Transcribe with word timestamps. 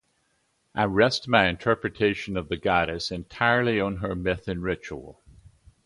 I 0.73 0.85
rest 0.85 1.27
my 1.27 1.47
interpretation 1.47 2.35
of 2.35 2.49
the 2.49 2.57
goddess 2.57 3.11
entirely 3.11 3.79
on 3.79 3.97
her 3.97 4.15
myth 4.15 4.47
and 4.47 4.63
ritual. 4.63 5.21